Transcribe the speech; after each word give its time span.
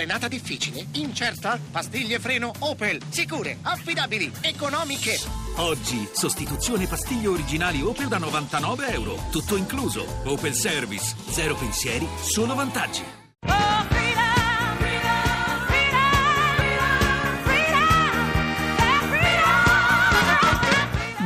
Frenata 0.00 0.28
difficile? 0.28 0.86
Incerta? 0.92 1.60
Pastiglie 1.70 2.18
freno 2.18 2.50
Opel. 2.60 3.02
Sicure, 3.10 3.58
affidabili, 3.60 4.32
economiche. 4.40 5.18
Oggi, 5.56 6.08
sostituzione 6.14 6.86
pastiglie 6.86 7.26
originali 7.26 7.82
Opel 7.82 8.08
da 8.08 8.16
99 8.16 8.92
euro. 8.92 9.22
Tutto 9.30 9.56
incluso. 9.56 10.06
Opel 10.24 10.54
Service. 10.54 11.14
Zero 11.28 11.54
pensieri, 11.54 12.08
solo 12.18 12.54
vantaggi. 12.54 13.02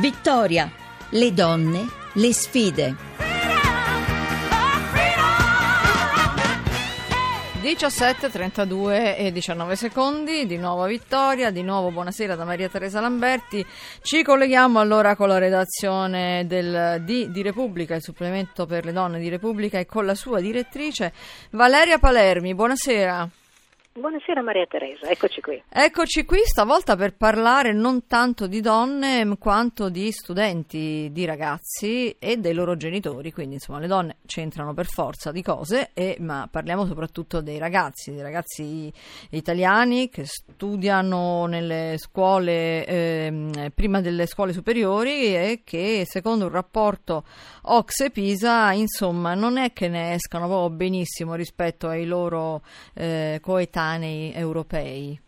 Vittoria, 0.01 0.69
le 1.11 1.33
donne, 1.33 1.87
le 2.15 2.33
sfide. 2.33 3.04
17, 7.65 8.29
32 8.29 9.17
e 9.17 9.31
19 9.31 9.75
secondi, 9.75 10.45
di 10.45 10.55
nuovo 10.55 10.85
Vittoria, 10.85 11.49
di 11.49 11.63
nuovo 11.63 11.89
buonasera 11.89 12.35
da 12.35 12.45
Maria 12.45 12.69
Teresa 12.69 12.99
Lamberti. 12.99 13.65
Ci 14.03 14.21
colleghiamo 14.21 14.79
allora 14.79 15.15
con 15.15 15.29
la 15.29 15.39
redazione 15.39 16.45
del, 16.45 17.01
di, 17.03 17.31
di 17.31 17.41
Repubblica, 17.41 17.95
il 17.95 18.03
supplemento 18.03 18.67
per 18.67 18.85
le 18.85 18.91
donne 18.91 19.17
di 19.17 19.29
Repubblica 19.29 19.79
e 19.79 19.87
con 19.87 20.05
la 20.05 20.13
sua 20.13 20.41
direttrice 20.41 21.11
Valeria 21.49 21.97
Palermi. 21.97 22.53
Buonasera. 22.53 23.27
Buonasera 23.97 24.41
Maria 24.41 24.65
Teresa, 24.65 25.07
eccoci 25.07 25.39
qui. 25.39 25.63
Eccoci 25.69 26.25
qui 26.25 26.39
stavolta 26.43 26.97
per 26.97 27.15
parlare 27.15 27.71
non 27.71 28.07
tanto 28.07 28.45
di 28.45 28.59
donne 28.59 29.25
quanto 29.39 29.87
di 29.87 30.11
studenti, 30.11 31.07
di 31.13 31.23
ragazzi 31.23 32.13
e 32.19 32.35
dei 32.35 32.53
loro 32.53 32.75
genitori, 32.75 33.31
quindi 33.31 33.53
insomma 33.53 33.79
le 33.79 33.87
donne 33.87 34.17
c'entrano 34.25 34.73
per 34.73 34.87
forza 34.87 35.31
di 35.31 35.41
cose, 35.41 35.91
e, 35.93 36.17
ma 36.19 36.45
parliamo 36.51 36.85
soprattutto 36.85 37.39
dei 37.39 37.57
ragazzi, 37.57 38.11
dei 38.11 38.21
ragazzi 38.21 38.91
italiani 39.29 40.09
che 40.09 40.25
studiano 40.25 41.45
nelle 41.45 41.95
scuole, 41.97 42.85
eh, 42.85 43.71
prima 43.73 44.01
delle 44.01 44.25
scuole 44.25 44.51
superiori 44.51 45.37
e 45.37 45.61
che 45.63 46.03
secondo 46.05 46.47
un 46.47 46.51
rapporto 46.51 47.23
Ox 47.61 48.11
Pisa 48.11 48.73
insomma 48.73 49.35
non 49.35 49.57
è 49.57 49.71
che 49.71 49.87
ne 49.87 50.15
escano 50.15 50.47
proprio 50.47 50.75
benissimo 50.75 51.35
rispetto 51.35 51.87
ai 51.87 52.05
loro 52.05 52.61
eh, 52.93 53.39
coetanei 53.41 53.83
coetanei 53.85 54.33
europei. 54.33 55.19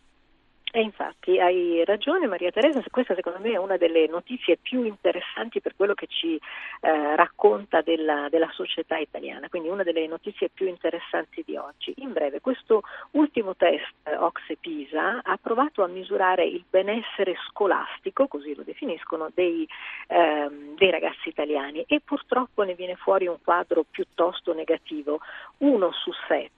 E 0.70 0.82
infatti 0.82 1.40
hai 1.40 1.84
ragione 1.86 2.28
Maria 2.28 2.52
Teresa, 2.52 2.84
questa 2.92 3.16
secondo 3.16 3.40
me 3.40 3.54
è 3.54 3.58
una 3.58 3.78
delle 3.78 4.06
notizie 4.08 4.58
più 4.62 4.84
interessanti 4.84 5.60
per 5.62 5.76
quello 5.76 5.94
che 5.94 6.08
ci 6.08 6.36
eh, 6.36 7.16
racconta 7.16 7.82
della, 7.82 8.28
della, 8.30 8.50
società 8.52 8.98
italiana, 8.98 9.50
quindi 9.50 9.70
una 9.70 9.82
delle 9.82 10.06
notizie 10.06 10.50
più 10.54 10.68
interessanti 10.68 11.42
di 11.46 11.56
oggi. 11.56 11.94
In 11.98 12.12
breve, 12.12 12.42
questo 12.42 12.84
ultimo 13.12 13.56
test 13.56 13.92
eh, 14.04 14.18
Oxe 14.18 14.58
Pisa 14.58 15.22
ha 15.24 15.38
provato 15.42 15.84
a 15.84 15.88
misurare 15.88 16.46
il 16.46 16.64
benessere 16.70 17.36
scolastico, 17.50 18.28
così 18.28 18.54
lo 18.54 18.64
definiscono, 18.64 19.32
dei, 19.34 19.68
eh, 20.08 20.50
dei 20.76 20.92
ragazzi 20.92 21.30
italiani 21.30 21.86
e 21.88 22.02
purtroppo 22.04 22.62
ne 22.64 22.76
viene 22.76 22.96
fuori 22.98 23.26
un 23.26 23.38
quadro 23.42 23.84
piuttosto 23.90 24.54
negativo. 24.54 25.22
Uno 25.60 25.92
su 25.94 26.12
sette 26.28 26.57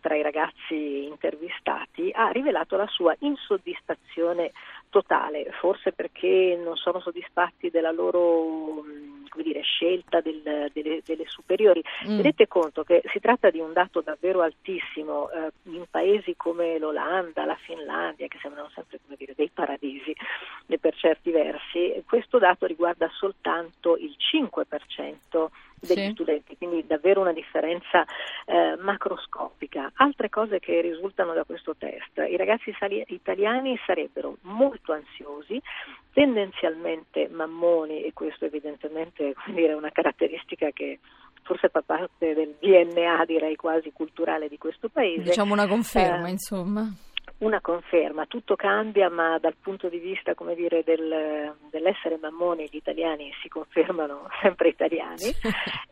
tra 0.00 0.14
i 0.16 0.22
ragazzi 0.22 1.04
intervistati 1.04 2.10
ha 2.12 2.30
rivelato 2.30 2.76
la 2.76 2.86
sua 2.86 3.14
insoddisfazione 3.20 4.52
totale, 4.90 5.50
forse 5.60 5.92
perché 5.92 6.58
non 6.62 6.76
sono 6.76 7.00
soddisfatti 7.00 7.70
della 7.70 7.92
loro 7.92 8.84
dire, 9.42 9.62
scelta 9.62 10.20
del, 10.20 10.70
delle, 10.72 11.00
delle, 11.04 11.24
superiori. 11.26 11.82
Mm. 12.06 12.16
Tenete 12.16 12.48
conto 12.48 12.82
che 12.82 13.02
si 13.12 13.20
tratta 13.20 13.50
di 13.50 13.60
un 13.60 13.72
dato 13.72 14.00
davvero 14.00 14.42
altissimo 14.42 15.30
eh, 15.30 15.50
in 15.64 15.84
paesi 15.90 16.34
come 16.36 16.78
l'Olanda, 16.78 17.44
la 17.44 17.56
Finlandia, 17.56 18.26
che 18.26 18.38
sembrano 18.40 18.70
sempre 18.74 18.98
dire, 19.16 19.34
dei 19.36 19.50
paradisi 19.52 20.14
per 20.80 20.94
certi 20.94 21.30
versi, 21.30 22.02
questo 22.06 22.38
dato 22.38 22.66
riguarda 22.66 23.08
soltanto 23.12 23.96
il 23.96 24.14
5% 24.18 25.46
degli 25.80 26.06
sì. 26.06 26.10
studenti, 26.12 26.56
quindi 26.56 26.84
davvero 26.86 27.20
una 27.20 27.32
differenza 27.32 28.04
eh, 28.46 28.76
macroscopica. 28.80 29.92
Altre 29.96 30.28
cose 30.28 30.58
che 30.58 30.80
risultano 30.80 31.32
da 31.32 31.44
questo 31.44 31.74
test, 31.76 32.18
i 32.28 32.36
ragazzi 32.36 32.74
sali- 32.78 33.04
italiani 33.08 33.78
sarebbero 33.86 34.36
molto 34.42 34.92
ansiosi, 34.92 35.60
tendenzialmente 36.12 37.28
mammoni 37.28 38.02
e 38.02 38.12
questo 38.12 38.44
evidentemente 38.44 39.34
è 39.54 39.72
una 39.72 39.90
caratteristica 39.90 40.70
che 40.70 40.98
forse 41.42 41.68
fa 41.68 41.80
parte 41.80 42.34
del 42.34 42.56
DNA 42.60 43.24
direi 43.24 43.56
quasi 43.56 43.90
culturale 43.92 44.48
di 44.48 44.58
questo 44.58 44.88
paese. 44.88 45.22
Diciamo 45.22 45.54
una 45.54 45.66
conferma 45.66 46.26
eh, 46.26 46.32
insomma 46.32 46.92
una 47.38 47.60
conferma, 47.60 48.26
tutto 48.26 48.56
cambia 48.56 49.08
ma 49.08 49.38
dal 49.38 49.54
punto 49.60 49.88
di 49.88 49.98
vista 49.98 50.34
dire, 50.54 50.82
del, 50.82 51.54
dell'essere 51.70 52.18
mammoni 52.20 52.68
gli 52.70 52.76
italiani 52.76 53.32
si 53.40 53.48
confermano 53.48 54.28
sempre 54.42 54.68
italiani 54.68 55.32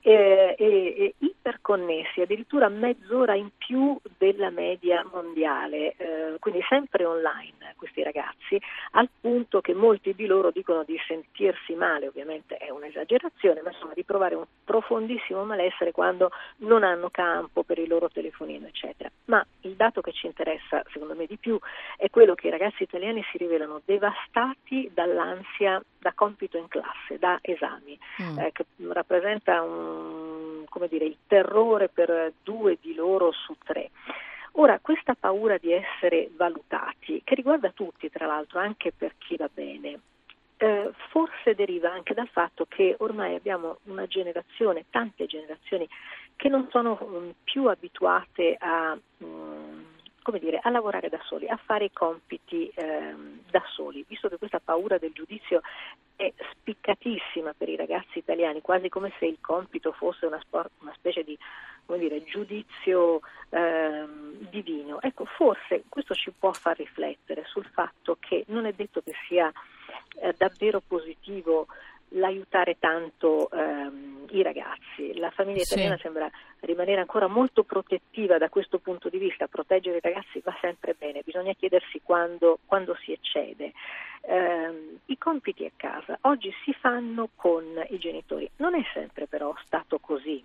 e, 0.01 0.55
e, 0.57 0.57
e, 0.59 1.15
iperconnessi, 1.19 2.21
addirittura 2.21 2.69
mezz'ora 2.69 3.34
in 3.34 3.51
più 3.57 3.97
della 4.19 4.51
media 4.51 5.07
mondiale, 5.12 5.95
eh, 5.97 6.37
quindi 6.41 6.65
sempre 6.69 7.05
online 7.05 7.75
questi 7.77 8.03
ragazzi, 8.03 8.61
al 8.93 9.09
punto 9.21 9.61
che 9.61 9.75
molti 9.75 10.15
di 10.15 10.27
loro 10.27 10.51
dicono 10.51 10.83
di 10.83 10.99
sentirsi 11.07 11.75
male, 11.75 12.09
ovviamente 12.09 12.57
è 12.57 12.71
un'esagerazione, 12.71 13.63
ma 13.63 13.71
insomma 13.71 13.93
di 13.95 14.05
provare 14.05 14.34
un 14.34 14.45
profondissimo 14.65 15.45
malessere 15.45 15.93
quando 15.93 16.31
non 16.59 16.83
hanno 16.83 17.11
campo 17.11 17.63
per 17.63 17.78
il 17.78 17.89
loro 17.89 18.09
telefonino, 18.09 18.67
eccetera. 18.67 19.11
Ma 19.26 19.44
il 19.62 19.75
dato 19.75 20.00
che 20.00 20.12
ci 20.12 20.26
interessa, 20.26 20.82
secondo 20.92 21.14
me, 21.14 21.26
di 21.26 21.37
più 21.37 21.59
è 21.97 22.09
quello 22.10 22.34
che 22.34 22.47
i 22.47 22.50
ragazzi 22.50 22.84
italiani 22.84 23.25
si 23.31 23.38
rivelano 23.38 23.81
devastati 23.84 24.91
dall'ansia 24.92 25.82
da 25.98 26.12
compito 26.14 26.56
in 26.56 26.69
classe, 26.69 27.19
da 27.19 27.38
esami, 27.42 27.98
mm. 28.22 28.38
eh, 28.38 28.53
che 28.53 28.66
rappresenta 28.88 29.62
un, 29.62 30.65
dire, 30.88 31.06
il 31.06 31.16
terrore 31.26 31.88
per 31.88 32.32
due 32.42 32.78
di 32.81 32.94
loro 32.94 33.32
su 33.32 33.56
tre. 33.65 33.91
Ora, 34.59 34.78
questa 34.81 35.15
paura 35.15 35.59
di 35.59 35.72
essere 35.72 36.31
valutati, 36.34 37.20
che 37.25 37.34
riguarda 37.34 37.70
tutti 37.72 38.09
tra 38.09 38.26
l'altro, 38.26 38.60
anche 38.60 38.92
per 38.97 39.15
chi 39.19 39.36
va 39.36 39.50
bene, 39.53 40.00
eh, 40.59 40.91
forse 41.10 41.54
deriva 41.54 41.92
anche 41.92 42.15
dal 42.15 42.28
fatto 42.28 42.65
che 42.66 42.94
ormai 42.98 43.34
abbiamo 43.34 43.78
una 43.84 44.06
generazione, 44.06 44.86
tante 44.88 45.26
generazioni, 45.26 45.86
che 46.36 46.48
non 46.48 46.69
sono 46.70 46.98
um, 47.00 47.32
più 47.42 47.66
abituate 47.66 48.56
a 48.58 48.97
come 50.26 50.41
dire, 50.41 50.58
a 50.60 50.70
lavorare 50.70 51.08
da 51.08 51.20
soli, 51.22 51.47
a 51.47 51.56
fare 51.56 51.84
i 51.84 51.92
compiti 51.92 52.69
ehm, 52.74 53.42
da 53.48 53.62
soli, 53.69 54.04
visto 54.08 54.28
che 54.28 54.38
questa 54.38 54.58
paura 54.58 54.98
del 54.98 55.12
giudizio 55.12 55.60
è 56.16 56.32
spiccatissima 56.50 57.54
per 57.56 57.69
i 57.69 57.76
ragazzi 57.76 58.19
italiani, 58.19 58.60
quasi 58.60 58.88
come 58.88 59.12
se 59.20 59.26
il 59.26 59.38
compito 59.41 59.92
fosse 59.92 60.26
una, 60.26 60.41
sport, 60.41 60.72
una 60.80 60.92
specie 60.97 61.22
di 61.22 61.38
dire, 61.97 62.24
giudizio 62.24 63.20
ehm, 63.50 64.48
divino. 64.50 65.00
Ecco, 65.00 65.26
forse 65.26 65.84
questo 65.88 66.12
ci 66.16 66.32
può 66.36 66.53
far 66.53 66.76
riflettere 66.76 67.44
sul 67.44 67.66
fatto 67.66 68.16
che 68.18 68.42
non 68.48 68.66
è 68.66 68.72
detto 68.72 69.03
che 69.03 69.12
sia 69.28 69.48
eh, 70.16 70.34
davvero 70.36 70.82
positivo 70.84 71.68
l'aiutare 72.11 72.77
tanto 72.78 73.50
ehm, 73.50 74.27
i 74.31 74.43
ragazzi. 74.43 75.17
La 75.19 75.31
famiglia 75.31 75.62
italiana 75.62 75.97
sì. 75.97 76.03
sembra 76.03 76.31
rimanere 76.61 77.00
ancora 77.00 77.27
molto 77.27 77.62
protettiva 77.65 78.39
da 78.39 78.49
questo 78.49 78.78
punto 78.78 79.09
di 79.09 79.19
vista, 79.19 79.47
proteggere 79.47 79.99
i 79.99 80.00
ragazzi 80.00 80.41
va 80.43 80.56
sempre 80.61 80.95
bene, 80.99 81.22
bisogna 81.25 81.53
chiedersi 81.55 82.00
quando, 82.03 82.59
quando 82.66 82.97
si 82.97 83.12
eccede. 83.12 83.72
Eh, 84.22 84.99
I 85.06 85.19
compiti 85.19 85.65
a 85.65 85.71
casa 85.77 86.19
oggi 86.22 86.53
si 86.65 86.72
fanno 86.72 87.28
con 87.37 87.65
i 87.91 87.99
genitori, 87.99 88.49
non 88.56 88.75
è 88.75 88.84
sempre 88.93 89.27
però 89.27 89.55
stato 89.65 89.99
così 89.99 90.43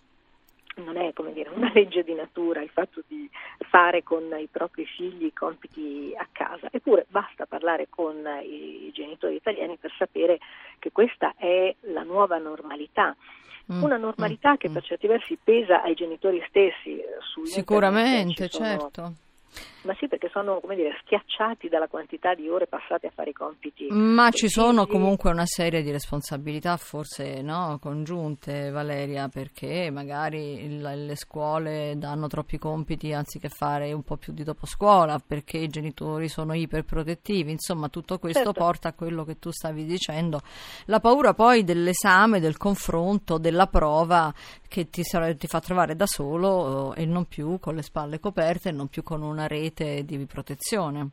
non 0.75 0.97
è 0.97 1.11
come 1.13 1.33
dire, 1.33 1.49
una 1.49 1.71
legge 1.73 2.03
di 2.03 2.13
natura 2.13 2.61
il 2.61 2.69
fatto 2.69 3.03
di 3.07 3.29
fare 3.69 4.03
con 4.03 4.23
i 4.39 4.47
propri 4.49 4.85
figli 4.85 5.25
i 5.25 5.33
compiti 5.33 6.13
a 6.15 6.27
casa, 6.31 6.69
eppure 6.71 7.05
basta 7.09 7.45
parlare 7.45 7.87
con 7.89 8.25
i 8.43 8.89
genitori 8.93 9.35
italiani 9.35 9.77
per 9.77 9.93
sapere 9.97 10.39
questa 11.01 11.33
è 11.35 11.75
la 11.93 12.03
nuova 12.03 12.37
normalità. 12.37 13.15
Mm, 13.73 13.81
una 13.81 13.97
normalità 13.97 14.51
mm, 14.51 14.55
che 14.55 14.69
per 14.69 14.83
certi 14.83 15.07
versi 15.07 15.35
pesa 15.43 15.81
ai 15.81 15.95
genitori 15.95 16.43
stessi. 16.47 16.99
Eh, 16.99 17.05
Sicuramente, 17.45 18.47
certo 18.49 19.13
ma 19.83 19.95
sì, 19.97 20.07
perché 20.07 20.29
sono 20.31 20.59
come 20.59 20.75
dire, 20.75 20.95
schiacciati 21.01 21.67
dalla 21.67 21.87
quantità 21.87 22.33
di 22.33 22.47
ore 22.47 22.67
passate 22.67 23.07
a 23.07 23.11
fare 23.13 23.31
i 23.31 23.33
compiti. 23.33 23.87
Ma 23.89 24.29
ci 24.31 24.47
sono 24.47 24.87
comunque 24.87 25.31
una 25.31 25.45
serie 25.45 25.81
di 25.81 25.91
responsabilità, 25.91 26.77
forse 26.77 27.41
no, 27.41 27.77
congiunte, 27.81 28.69
Valeria, 28.69 29.27
perché 29.27 29.89
magari 29.91 30.63
il, 30.63 30.81
le 30.81 31.15
scuole 31.15 31.95
danno 31.97 32.27
troppi 32.27 32.57
compiti 32.57 33.11
anziché 33.11 33.49
fare 33.49 33.91
un 33.91 34.03
po' 34.03 34.15
più 34.15 34.31
di 34.31 34.43
dopo 34.43 34.65
scuola, 34.65 35.19
perché 35.19 35.57
i 35.57 35.67
genitori 35.67 36.29
sono 36.29 36.53
iperprotettivi. 36.53 37.51
Insomma, 37.51 37.89
tutto 37.89 38.19
questo 38.19 38.43
certo. 38.43 38.59
porta 38.59 38.89
a 38.89 38.93
quello 38.93 39.25
che 39.25 39.37
tu 39.37 39.51
stavi 39.51 39.83
dicendo. 39.85 40.41
La 40.85 40.99
paura 40.99 41.33
poi 41.33 41.63
dell'esame, 41.63 42.39
del 42.39 42.57
confronto, 42.57 43.37
della 43.37 43.67
prova 43.67 44.33
che 44.67 44.89
ti, 44.89 45.01
ti 45.01 45.47
fa 45.47 45.59
trovare 45.59 45.95
da 45.95 46.05
solo 46.05 46.93
eh, 46.93 47.01
e 47.01 47.05
non 47.05 47.25
più 47.25 47.59
con 47.59 47.75
le 47.75 47.81
spalle 47.81 48.19
coperte, 48.19 48.71
non 48.71 48.87
più 48.87 49.03
con 49.03 49.21
una 49.21 49.41
una 49.41 49.47
rete 49.71 50.03
di 50.05 50.25
protezione. 50.25 51.09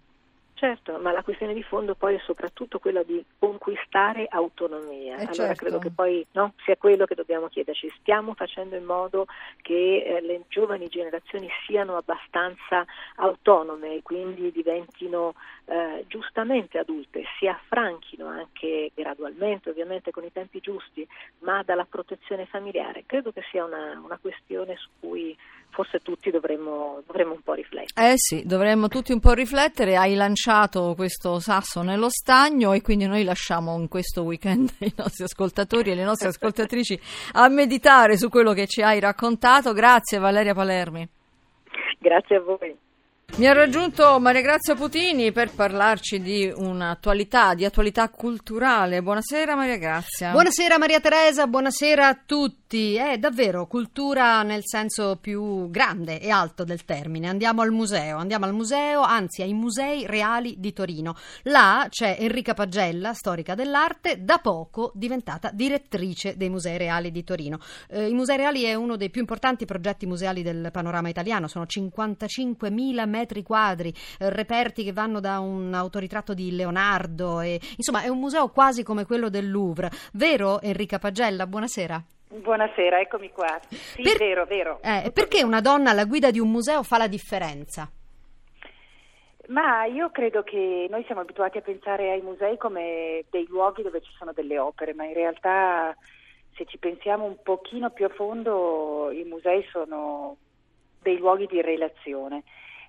Certo, 0.58 0.98
ma 0.98 1.12
la 1.12 1.22
questione 1.22 1.54
di 1.54 1.62
fondo 1.62 1.94
poi 1.94 2.16
è 2.16 2.20
soprattutto 2.24 2.80
quella 2.80 3.04
di 3.04 3.24
conquistare 3.38 4.26
autonomia. 4.28 5.12
Eh 5.14 5.20
allora 5.20 5.32
certo. 5.32 5.54
credo 5.54 5.78
che 5.78 5.90
poi 5.90 6.26
no, 6.32 6.54
sia 6.64 6.76
quello 6.76 7.04
che 7.04 7.14
dobbiamo 7.14 7.46
chiederci. 7.46 7.88
Stiamo 8.00 8.34
facendo 8.34 8.74
in 8.74 8.82
modo 8.82 9.26
che 9.62 10.02
eh, 10.02 10.20
le 10.20 10.42
giovani 10.48 10.88
generazioni 10.88 11.48
siano 11.64 11.96
abbastanza 11.96 12.84
autonome 13.18 13.94
e 13.94 14.02
quindi 14.02 14.50
diventino 14.50 15.34
eh, 15.66 16.04
giustamente 16.08 16.78
adulte, 16.78 17.22
si 17.38 17.46
affranchino 17.46 18.26
anche 18.26 18.90
gradualmente, 18.96 19.70
ovviamente 19.70 20.10
con 20.10 20.24
i 20.24 20.32
tempi 20.32 20.58
giusti, 20.58 21.06
ma 21.40 21.62
dalla 21.62 21.86
protezione 21.88 22.46
familiare. 22.46 23.04
Credo 23.06 23.30
che 23.30 23.44
sia 23.52 23.64
una, 23.64 24.00
una 24.02 24.18
questione 24.20 24.74
su 24.76 24.88
cui 24.98 25.36
forse 25.70 26.00
tutti 26.00 26.30
dovremmo, 26.32 27.02
dovremmo 27.06 27.34
un 27.34 27.42
po' 27.42 27.52
riflettere. 27.52 28.10
Eh 28.10 28.14
sì, 28.16 28.42
dovremmo 28.44 28.88
tutti 28.88 29.12
un 29.12 29.20
po' 29.20 29.34
riflettere. 29.34 29.96
Hai 29.96 30.14
lanciato 30.16 30.46
questo 30.94 31.40
sasso 31.40 31.82
nello 31.82 32.08
stagno 32.08 32.72
e 32.72 32.80
quindi 32.80 33.06
noi 33.06 33.22
lasciamo 33.22 33.78
in 33.78 33.86
questo 33.88 34.22
weekend 34.22 34.70
i 34.80 34.92
nostri 34.96 35.24
ascoltatori 35.24 35.90
e 35.90 35.94
le 35.94 36.04
nostre 36.04 36.28
ascoltatrici 36.28 36.98
a 37.32 37.48
meditare 37.48 38.16
su 38.16 38.30
quello 38.30 38.54
che 38.54 38.66
ci 38.66 38.80
hai 38.80 38.98
raccontato. 38.98 39.74
Grazie 39.74 40.18
Valeria 40.18 40.54
Palermi. 40.54 41.06
Grazie 41.98 42.36
a 42.36 42.40
voi. 42.40 42.76
Mi 43.36 43.46
ha 43.46 43.52
raggiunto 43.52 44.18
Maria 44.18 44.40
Grazia 44.40 44.74
Putini 44.74 45.30
per 45.32 45.50
parlarci 45.54 46.20
di 46.20 46.50
un'attualità, 46.52 47.54
di 47.54 47.64
attualità 47.64 48.08
culturale. 48.08 49.02
Buonasera 49.02 49.54
Maria 49.54 49.76
Grazia. 49.76 50.30
Buonasera 50.32 50.78
Maria 50.78 50.98
Teresa, 50.98 51.46
buonasera 51.46 52.08
a 52.08 52.18
tutti. 52.24 52.67
È 52.70 53.16
davvero 53.16 53.66
cultura 53.66 54.42
nel 54.42 54.60
senso 54.62 55.16
più 55.18 55.70
grande 55.70 56.20
e 56.20 56.28
alto 56.28 56.64
del 56.64 56.84
termine. 56.84 57.26
Andiamo 57.26 57.62
al 57.62 57.70
museo, 57.70 58.18
andiamo 58.18 58.44
al 58.44 58.52
museo, 58.52 59.00
anzi 59.00 59.40
ai 59.40 59.54
musei 59.54 60.04
reali 60.04 60.56
di 60.58 60.74
Torino. 60.74 61.16
Là 61.44 61.86
c'è 61.88 62.18
Enrica 62.20 62.52
Pagella, 62.52 63.14
storica 63.14 63.54
dell'arte, 63.54 64.22
da 64.22 64.36
poco 64.36 64.92
diventata 64.94 65.50
direttrice 65.50 66.36
dei 66.36 66.50
musei 66.50 66.76
reali 66.76 67.10
di 67.10 67.24
Torino. 67.24 67.58
Eh, 67.88 68.06
I 68.06 68.12
musei 68.12 68.36
reali 68.36 68.64
è 68.64 68.74
uno 68.74 68.96
dei 68.96 69.08
più 69.08 69.22
importanti 69.22 69.64
progetti 69.64 70.04
museali 70.04 70.42
del 70.42 70.68
panorama 70.70 71.08
italiano, 71.08 71.48
sono 71.48 71.64
55.000 71.64 73.08
metri 73.08 73.42
quadri, 73.42 73.94
eh, 74.18 74.28
reperti 74.28 74.84
che 74.84 74.92
vanno 74.92 75.20
da 75.20 75.38
un 75.38 75.72
autoritratto 75.72 76.34
di 76.34 76.54
Leonardo 76.54 77.40
e 77.40 77.58
insomma 77.76 78.02
è 78.02 78.08
un 78.08 78.18
museo 78.18 78.50
quasi 78.50 78.82
come 78.82 79.06
quello 79.06 79.30
del 79.30 79.50
Louvre. 79.50 79.90
Vero 80.12 80.60
Enrica 80.60 80.98
Pagella? 80.98 81.46
Buonasera. 81.46 82.04
Buonasera, 82.30 83.00
eccomi 83.00 83.30
qua. 83.30 83.58
Sì, 83.68 84.02
Per- 84.02 84.18
vero, 84.18 84.44
vero. 84.44 84.80
Eh, 84.82 85.10
perché 85.12 85.42
una 85.42 85.60
donna 85.60 85.90
alla 85.90 86.04
guida 86.04 86.30
di 86.30 86.38
un 86.38 86.50
museo 86.50 86.82
fa 86.82 86.98
la 86.98 87.08
differenza? 87.08 87.90
Ma 89.48 89.86
io 89.86 90.10
credo 90.10 90.42
che 90.42 90.86
noi 90.90 91.04
siamo 91.04 91.22
abituati 91.22 91.56
a 91.56 91.62
pensare 91.62 92.10
ai 92.10 92.20
musei 92.20 92.58
come 92.58 93.24
dei 93.30 93.46
luoghi 93.48 93.82
dove 93.82 94.02
ci 94.02 94.12
sono 94.18 94.32
delle 94.32 94.58
opere, 94.58 94.92
ma 94.92 95.04
in 95.04 95.14
realtà 95.14 95.96
se 96.54 96.66
ci 96.66 96.76
pensiamo 96.76 97.24
un 97.24 97.36
pochino 97.42 97.88
più 97.90 98.04
a 98.04 98.10
fondo 98.10 99.10
i 99.10 99.24
musei 99.24 99.66
sono 99.70 100.36
dei 101.00 101.16
luoghi 101.16 101.46
di 101.46 101.62
relazione, 101.62 102.42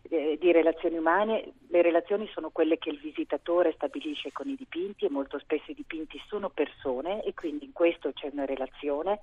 eh, 0.10 0.38
di 0.40 0.52
relazioni 0.52 0.98
umane. 0.98 1.54
Le 1.68 1.82
relazioni 1.82 2.28
sono 2.34 2.50
quelle 2.50 2.78
che 2.78 2.90
il 2.90 3.00
visitatore 3.00 3.74
stabilisce 3.74 4.32
con 4.32 4.50
i 4.50 4.56
dipinti 4.56 5.06
e 5.06 5.10
molto 5.10 5.40
spesso 5.40 5.72
i 5.72 5.76
dipinti 5.76 6.22
sono 6.28 6.50
persone 6.50 7.24
e 7.24 7.34
quindi 7.34 7.66
in 7.66 7.74
questo 7.74 8.12
c'è 8.14 8.30
una 8.32 8.46
relazione. 8.46 9.20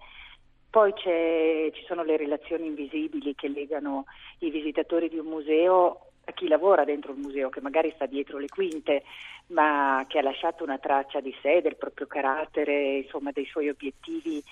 Poi 0.70 0.92
ci 0.96 1.84
sono 1.86 2.02
le 2.02 2.16
relazioni 2.16 2.66
invisibili 2.66 3.34
che 3.34 3.48
legano 3.48 4.04
i 4.40 4.50
visitatori 4.50 5.08
di 5.08 5.18
un 5.18 5.26
museo 5.26 6.10
a 6.28 6.32
chi 6.32 6.48
lavora 6.48 6.84
dentro 6.84 7.12
il 7.12 7.18
museo, 7.18 7.48
che 7.48 7.60
magari 7.60 7.92
sta 7.94 8.06
dietro 8.06 8.38
le 8.38 8.48
quinte, 8.48 9.04
ma 9.48 10.04
che 10.08 10.18
ha 10.18 10.22
lasciato 10.22 10.64
una 10.64 10.78
traccia 10.78 11.20
di 11.20 11.34
sé, 11.40 11.62
del 11.62 11.76
proprio 11.76 12.06
carattere, 12.06 12.96
insomma 12.98 13.30
dei 13.30 13.46
suoi 13.46 13.68
obiettivi 13.68 14.42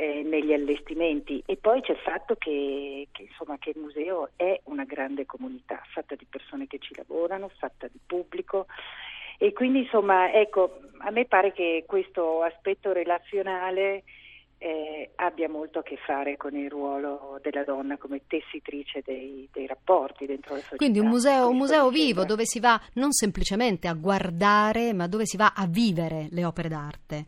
eh, 0.00 0.22
negli 0.22 0.54
allestimenti. 0.54 1.42
E 1.44 1.58
poi 1.58 1.82
c'è 1.82 1.92
il 1.92 1.98
fatto 1.98 2.34
che, 2.36 3.08
che, 3.12 3.22
insomma, 3.24 3.58
che 3.58 3.70
il 3.70 3.78
museo 3.78 4.30
è 4.34 4.58
una 4.64 4.84
grande 4.84 5.26
comunità, 5.26 5.82
fatta 5.92 6.14
di 6.14 6.26
persone 6.28 6.66
che 6.66 6.78
ci 6.78 6.94
lavorano, 6.96 7.50
fatta 7.58 7.86
di 7.86 8.00
pubblico. 8.06 8.64
E 9.36 9.52
quindi 9.52 9.80
insomma, 9.80 10.32
ecco, 10.32 10.80
a 10.98 11.10
me 11.10 11.26
pare 11.26 11.52
che 11.52 11.84
questo 11.86 12.42
aspetto 12.42 12.92
relazionale 12.92 14.04
eh, 14.56 15.10
abbia 15.16 15.50
molto 15.50 15.80
a 15.80 15.82
che 15.82 15.98
fare 16.06 16.38
con 16.38 16.54
il 16.56 16.70
ruolo 16.70 17.38
della 17.42 17.64
donna 17.64 17.98
come 17.98 18.22
tessitrice 18.26 19.02
dei, 19.04 19.46
dei 19.52 19.66
rapporti 19.66 20.24
dentro 20.24 20.54
la 20.54 20.60
società. 20.60 20.76
Quindi 20.76 20.98
un 20.98 21.08
museo, 21.08 21.48
un 21.50 21.56
museo 21.56 21.90
vivo 21.90 22.24
dove 22.24 22.46
si 22.46 22.58
va 22.58 22.80
non 22.94 23.12
semplicemente 23.12 23.86
a 23.86 23.92
guardare, 23.92 24.94
ma 24.94 25.06
dove 25.06 25.26
si 25.26 25.36
va 25.36 25.52
a 25.54 25.66
vivere 25.66 26.28
le 26.30 26.44
opere 26.46 26.68
d'arte. 26.68 27.26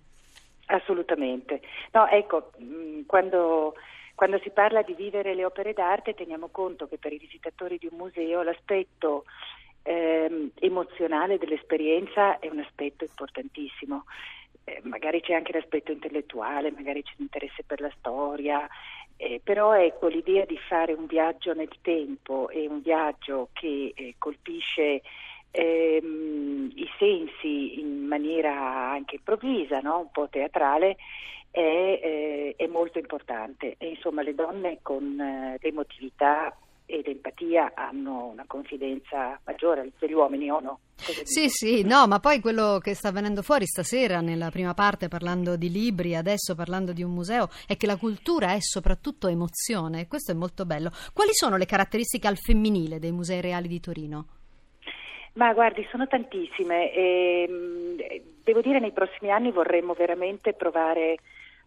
Assolutamente. 0.73 1.61
No, 1.93 2.07
ecco, 2.09 2.51
mh, 2.57 3.03
quando, 3.07 3.75
quando 4.15 4.39
si 4.39 4.51
parla 4.51 4.83
di 4.83 4.95
vivere 4.95 5.35
le 5.35 5.45
opere 5.45 5.75
d'arte 5.75 6.15
teniamo 6.15 6.49
conto 6.49 6.89
che 6.89 6.97
per 6.97 7.13
i 7.13 7.19
visitatori 7.19 7.77
di 7.77 7.89
un 7.91 7.99
museo 7.99 8.43
l'aspetto 8.43 9.25
ehm, 9.83 10.53
emozionale 10.59 11.37
dell'esperienza 11.37 12.39
è 12.39 12.49
un 12.49 12.61
aspetto 12.61 13.05
importantissimo. 13.05 14.05
Eh, 14.65 14.81
magari 14.85 15.21
c'è 15.21 15.35
anche 15.35 15.53
l'aspetto 15.53 15.93
intellettuale, 15.93 16.71
magari 16.71 17.03
c'è 17.03 17.13
l'interesse 17.17 17.65
per 17.67 17.81
la 17.81 17.93
storia, 17.99 18.67
eh, 19.17 19.41
però 19.45 19.75
ecco 19.75 20.07
l'idea 20.07 20.47
di 20.47 20.57
fare 20.57 20.95
un 20.95 21.07
viaggio 21.07 21.53
nel 21.53 21.81
tempo 21.83 22.49
e 22.49 22.67
un 22.67 22.81
viaggio 22.81 23.51
che 23.53 23.93
eh, 23.95 24.15
colpisce 24.17 25.03
ehm, 25.53 26.73
i 26.75 26.89
sensi 26.99 27.79
in 27.79 28.07
maniera 28.07 28.91
anche 28.91 29.17
improvvisa, 29.17 29.79
no? 29.81 29.99
un 30.01 30.11
po' 30.11 30.29
teatrale, 30.29 30.97
è, 31.51 31.61
eh, 31.61 32.55
è 32.57 32.67
molto 32.67 32.99
importante. 32.99 33.77
E 33.79 33.89
insomma 33.91 34.23
le 34.23 34.35
donne 34.35 34.79
con 34.83 35.21
eh, 35.21 35.59
l'emotività 35.61 36.57
e 36.85 37.03
l'empatia 37.05 37.73
hanno 37.75 38.27
una 38.27 38.45
confidenza 38.47 39.39
maggiore 39.45 39.93
degli 39.99 40.13
uomini 40.13 40.51
o 40.51 40.61
no? 40.61 40.81
Sì, 40.97 41.49
sì, 41.49 41.83
no, 41.83 42.07
ma 42.07 42.21
poi 42.21 42.41
quello 42.41 42.79
che 42.81 42.95
sta 42.95 43.11
venendo 43.11 43.43
fuori 43.43 43.67
stasera 43.67 44.21
nella 44.21 44.51
prima 44.51 44.75
parte 44.75 45.09
parlando 45.09 45.57
di 45.57 45.71
libri, 45.71 46.15
adesso 46.15 46.55
parlando 46.55 46.93
di 46.93 47.03
un 47.03 47.13
museo, 47.13 47.49
è 47.67 47.77
che 47.77 47.87
la 47.87 47.97
cultura 47.97 48.53
è 48.53 48.59
soprattutto 48.61 49.29
emozione 49.29 50.01
e 50.01 50.07
questo 50.07 50.33
è 50.33 50.35
molto 50.35 50.65
bello. 50.65 50.91
Quali 51.13 51.31
sono 51.33 51.57
le 51.57 51.67
caratteristiche 51.67 52.29
al 52.29 52.37
femminile 52.37 52.99
dei 52.99 53.13
musei 53.13 53.41
reali 53.41 53.69
di 53.69 53.81
Torino? 53.81 54.27
Ma 55.35 55.53
guardi, 55.55 55.87
sono 55.91 56.07
tantissime 56.07 56.93
e 56.93 57.49
mh, 57.49 58.43
devo 58.45 58.61
dire 58.61 58.81
nei 58.81 58.93
prossimi 58.93 59.31
anni 59.31 59.51
vorremmo 59.51 59.95
veramente 59.95 60.53
provare 60.53 61.17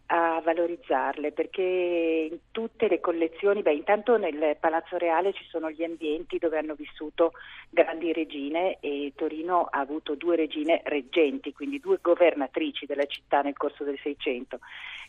a 0.07 0.39
valorizzarle 0.43 1.31
perché 1.31 2.27
in 2.31 2.37
tutte 2.51 2.87
le 2.87 2.99
collezioni, 2.99 3.61
beh 3.61 3.73
intanto 3.73 4.17
nel 4.17 4.55
Palazzo 4.59 4.97
Reale 4.97 5.33
ci 5.33 5.45
sono 5.49 5.71
gli 5.71 5.83
ambienti 5.83 6.37
dove 6.37 6.57
hanno 6.57 6.75
vissuto 6.75 7.31
grandi 7.69 8.13
regine 8.13 8.77
e 8.79 9.13
Torino 9.15 9.67
ha 9.69 9.79
avuto 9.79 10.15
due 10.15 10.35
regine 10.35 10.81
reggenti, 10.83 11.53
quindi 11.53 11.79
due 11.79 11.97
governatrici 12.01 12.85
della 12.85 13.05
città 13.05 13.41
nel 13.41 13.57
corso 13.57 13.83
del 13.83 13.99
Seicento, 14.01 14.59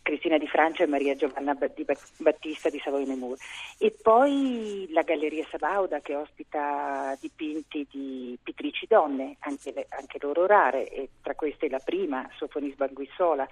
Cristina 0.03 0.39
di 0.39 0.49
Francia 0.49 0.85
e 0.85 0.87
Maria 0.87 1.15
Giovanna 1.15 1.55
di 1.75 1.85
Ba- 1.85 1.95
Battista 2.19 2.71
di 2.71 2.79
Savoia-Nemours. 2.79 3.77
E 3.79 3.95
poi 4.01 4.87
la 4.91 5.03
Galleria 5.03 5.47
Sabauda 5.51 6.01
che 6.01 6.15
ospita 6.15 7.17
dipinti 7.21 7.87
di 7.91 8.39
pittrici 8.43 8.87
donne, 8.87 9.37
anche, 9.41 9.87
anche 9.91 10.19
loro 10.21 10.47
rare, 10.47 10.89
e 10.89 11.09
tra 11.23 11.35
queste 11.35 11.69
la 11.69 11.81
prima, 11.85 12.29
Sofonis 12.37 12.75
Banguissola. 12.77 13.47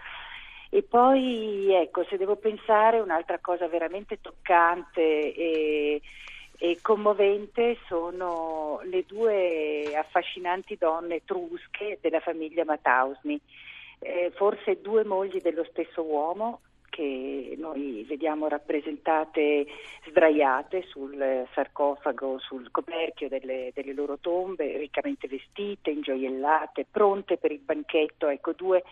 E 0.74 0.82
poi, 0.82 1.72
ecco, 1.72 2.02
se 2.02 2.16
devo 2.16 2.34
pensare, 2.34 2.98
un'altra 2.98 3.38
cosa 3.38 3.68
veramente 3.68 4.20
toccante 4.20 5.32
e, 5.32 6.02
e 6.58 6.78
commovente 6.82 7.78
sono 7.86 8.80
le 8.82 9.04
due 9.06 9.94
affascinanti 9.94 10.76
donne 10.76 11.14
etrusche 11.14 11.98
della 12.00 12.18
famiglia 12.18 12.64
Matausni, 12.64 13.40
eh, 14.00 14.32
forse 14.34 14.80
due 14.80 15.04
mogli 15.04 15.40
dello 15.40 15.62
stesso 15.70 16.02
uomo 16.02 16.58
che 16.94 17.54
noi 17.56 18.04
vediamo 18.08 18.46
rappresentate 18.46 19.66
sdraiate 20.08 20.82
sul 20.88 21.44
sarcofago, 21.52 22.38
sul 22.38 22.70
coperchio 22.70 23.28
delle, 23.28 23.72
delle 23.74 23.92
loro 23.92 24.18
tombe, 24.20 24.76
riccamente 24.76 25.26
vestite, 25.26 25.90
ingioiellate, 25.90 26.86
pronte 26.88 27.36
per 27.36 27.50
il 27.50 27.58
banchetto. 27.58 28.28
Ecco, 28.28 28.52
due 28.52 28.84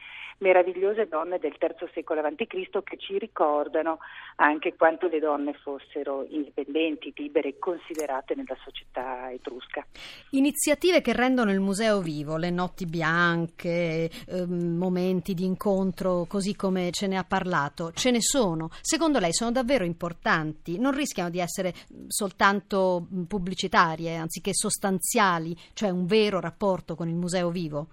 meravigliose 0.43 1.07
donne 1.07 1.39
del 1.39 1.57
III 1.59 1.89
secolo 1.95 2.21
a.C. 2.21 2.83
che 2.83 2.99
ci 2.99 3.17
ricordano 3.19 3.99
anche 4.37 4.75
quanto 4.77 5.07
le 5.07 5.21
donne 5.21 5.55
fossero 5.55 6.27
indipendenti, 6.29 7.13
libere 7.17 7.51
e 7.51 7.59
considerate 7.59 8.35
nella 8.35 8.57
società 8.63 9.31
etrusca. 9.31 9.87
Iniziative 10.31 11.01
che 11.01 11.13
rendono 11.13 11.53
il 11.53 11.61
museo 11.61 12.01
vivo, 12.01 12.37
le 12.37 12.51
notti 12.51 12.85
bianche, 12.85 14.11
ehm, 14.27 14.77
momenti 14.77 15.33
di 15.33 15.45
incontro, 15.45 16.27
così 16.29 16.57
come 16.57 16.91
ce 16.91 17.07
ne 17.07 17.17
ha 17.17 17.25
parlato. 17.25 17.93
ce 17.95 18.11
ne 18.11 18.21
sono. 18.21 18.71
Secondo 18.81 19.21
lei 19.21 19.33
sono 19.33 19.53
davvero 19.53 19.85
importanti? 19.85 20.79
Non 20.79 20.93
rischiano 20.93 21.31
di 21.31 21.39
essere 21.39 21.73
soltanto 22.09 23.07
pubblicitarie, 23.29 24.17
anziché 24.17 24.53
sostanziali, 24.53 25.57
cioè 25.73 25.91
un 25.91 26.07
vero 26.07 26.41
rapporto 26.41 26.97
con 26.97 27.09
il 27.09 27.15
museo 27.15 27.51
vivo? 27.51 27.87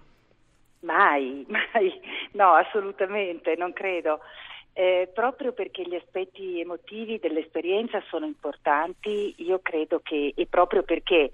Mai, 0.80 1.44
mai, 1.48 2.00
no, 2.32 2.52
assolutamente, 2.52 3.54
non 3.56 3.72
credo. 3.72 4.20
Eh, 4.72 5.10
proprio 5.12 5.52
perché 5.52 5.82
gli 5.82 5.96
aspetti 5.96 6.60
emotivi 6.60 7.18
dell'esperienza 7.18 8.02
sono 8.08 8.24
importanti, 8.24 9.34
io 9.38 9.58
credo 9.60 10.00
che, 10.00 10.32
e 10.34 10.46
proprio 10.46 10.84
perché 10.84 11.32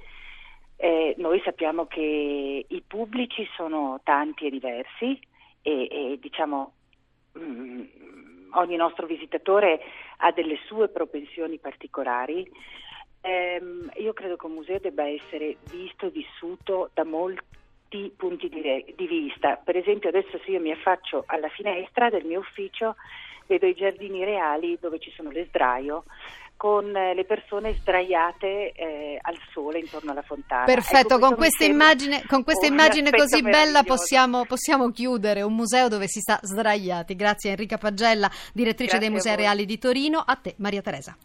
eh, 0.77 1.15
noi 1.19 1.41
sappiamo 1.45 1.87
che 1.87 2.65
i 2.67 2.83
pubblici 2.87 3.47
sono 3.55 4.01
tanti 4.03 4.47
e 4.47 4.51
diversi 4.51 5.19
e, 5.63 5.89
e 5.91 6.19
diciamo 6.21 6.73
mh, 7.33 7.41
mm, 7.41 7.85
ogni 8.53 8.77
nostro 8.77 9.07
visitatore 9.07 9.81
ha 10.19 10.33
delle 10.33 10.59
sue 10.67 10.89
propensioni 10.89 11.59
particolari. 11.59 12.51
Eh, 13.21 13.61
io 13.97 14.13
credo 14.13 14.37
che 14.37 14.47
un 14.47 14.53
museo 14.53 14.79
debba 14.79 15.07
essere 15.07 15.59
visto 15.69 16.07
e 16.07 16.11
vissuto 16.11 16.91
da 16.95 17.05
molti 17.05 17.56
punti 18.17 18.49
di, 18.49 18.95
di 18.97 19.07
vista. 19.07 19.61
Per 19.63 19.77
esempio 19.77 20.09
adesso 20.09 20.39
se 20.45 20.51
io 20.51 20.61
mi 20.61 20.73
affaccio 20.73 21.25
alla 21.27 21.49
finestra 21.49 22.11
del 22.11 22.25
mio 22.25 22.41
ufficio 22.41 22.97
vedo 23.47 23.67
i 23.67 23.75
giardini 23.75 24.25
reali 24.25 24.77
dove 24.81 24.99
ci 24.99 25.13
sono 25.15 25.31
le 25.31 25.47
sdraio 25.47 26.05
con 26.57 26.97
eh, 26.97 27.15
le 27.15 27.25
persone 27.25 27.75
sdraiate 27.75 28.73
eh, 28.73 29.19
al 29.21 29.37
sole 29.53 29.79
intorno 29.79 30.13
alla 30.13 30.23
fontana. 30.23 30.65
Perfetto, 30.65 31.17
ecco, 31.17 31.27
con, 31.27 31.37
questa 31.37 31.65
immagine, 31.65 32.25
con 32.27 32.43
questa 32.45 32.67
immagine, 32.67 33.11
così 33.11 33.43
bella 33.43 33.83
possiamo, 33.83 34.45
possiamo, 34.47 34.91
chiudere 34.91 35.43
un 35.43 35.55
museo 35.55 35.89
dove 35.89 36.09
si 36.09 36.21
sta 36.21 36.39
sdraiati. 36.41 37.15
Grazie 37.15 37.51
Enrica 37.51 37.77
Pagella, 37.77 38.31
direttrice 38.55 38.93
Grazie 38.93 39.09
dei 39.09 39.11
Musei 39.11 39.37
Reali 39.37 39.67
di 39.67 39.79
Torino. 39.79 40.19
A 40.19 40.37
te 40.37 40.55
Maria 40.57 40.81
Teresa. 40.81 41.17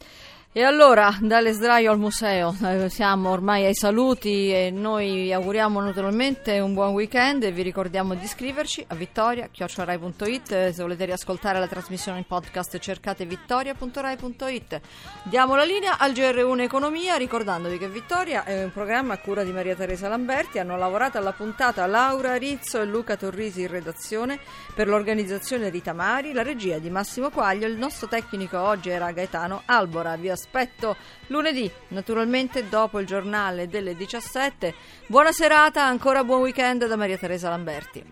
E 0.53 0.63
allora, 0.63 1.15
dalle 1.21 1.53
sdraio 1.53 1.91
al 1.91 1.97
museo, 1.97 2.53
eh, 2.61 2.89
siamo 2.89 3.29
ormai 3.29 3.63
ai 3.63 3.73
saluti 3.73 4.51
e 4.51 4.69
noi 4.69 5.13
vi 5.13 5.31
auguriamo 5.31 5.79
naturalmente 5.79 6.59
un 6.59 6.73
buon 6.73 6.91
weekend 6.91 7.43
e 7.43 7.53
vi 7.53 7.61
ricordiamo 7.61 8.15
di 8.15 8.25
iscriverci 8.25 8.83
a 8.89 8.95
vittoria.rai.it 8.95 10.71
se 10.71 10.81
volete 10.81 11.05
riascoltare 11.05 11.57
la 11.57 11.69
trasmissione 11.69 12.17
in 12.17 12.25
podcast 12.25 12.77
cercate 12.79 13.25
vittoria.rai.it 13.25 14.81
Diamo 15.23 15.55
la 15.55 15.63
linea 15.63 15.97
al 15.97 16.11
GR1 16.11 16.59
Economia 16.59 17.15
ricordandovi 17.15 17.77
che 17.77 17.87
Vittoria 17.87 18.43
è 18.43 18.65
un 18.65 18.73
programma 18.73 19.13
a 19.13 19.19
cura 19.19 19.45
di 19.45 19.53
Maria 19.53 19.75
Teresa 19.75 20.09
Lamberti, 20.09 20.59
hanno 20.59 20.75
lavorato 20.75 21.17
alla 21.17 21.31
puntata 21.31 21.85
Laura 21.85 22.35
Rizzo 22.35 22.81
e 22.81 22.83
Luca 22.83 23.15
Torrisi 23.15 23.61
in 23.61 23.69
redazione 23.69 24.37
per 24.75 24.89
l'organizzazione 24.89 25.69
Rita 25.69 25.93
Mari, 25.93 26.33
la 26.33 26.43
regia 26.43 26.77
di 26.77 26.89
Massimo 26.89 27.29
Quaglio, 27.29 27.67
il 27.67 27.77
nostro 27.77 28.09
tecnico 28.09 28.59
oggi 28.59 28.89
era 28.89 29.09
Gaetano 29.13 29.61
Albora. 29.63 30.17
Vi 30.17 30.29
aspetto 30.41 30.95
lunedì, 31.27 31.69
naturalmente 31.89 32.67
dopo 32.67 32.99
il 32.99 33.05
giornale 33.05 33.67
delle 33.67 33.95
17. 33.95 34.73
Buona 35.05 35.31
serata, 35.31 35.85
ancora 35.85 36.23
buon 36.23 36.41
weekend 36.41 36.87
da 36.87 36.95
Maria 36.95 37.17
Teresa 37.17 37.49
Lamberti. 37.49 38.03